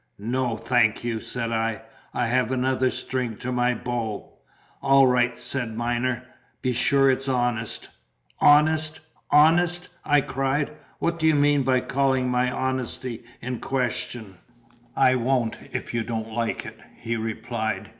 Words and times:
"No, 0.17 0.57
thank 0.57 1.03
you," 1.03 1.19
said 1.21 1.51
I; 1.51 1.83
"I 2.11 2.25
have 2.25 2.49
another 2.51 2.89
string 2.89 3.37
to 3.37 3.51
my 3.51 3.75
bow." 3.75 4.33
"All 4.81 5.05
right," 5.05 5.37
says 5.37 5.69
Myner. 5.69 6.23
"Be 6.63 6.73
sure 6.73 7.11
it's 7.11 7.27
honest." 7.29 7.89
"Honest? 8.39 9.01
honest?" 9.29 9.89
I 10.03 10.21
cried. 10.21 10.71
"What 10.97 11.19
do 11.19 11.27
you 11.27 11.35
mean 11.35 11.61
by 11.61 11.81
calling 11.81 12.31
my 12.31 12.49
honesty 12.51 13.23
in 13.41 13.59
question?" 13.59 14.39
"I 14.95 15.13
won't, 15.13 15.59
if 15.71 15.93
you 15.93 16.01
don't 16.01 16.33
like 16.33 16.65
it," 16.65 16.79
he 16.99 17.15
replied. 17.15 17.89